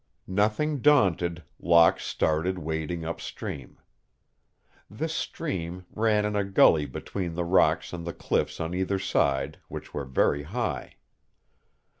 [0.25, 3.77] Nothing daunted, Locke started wading upstream.
[4.89, 9.59] This stream ran in a gully between the rocks and the cliffs on either side,
[9.67, 10.95] which were very high.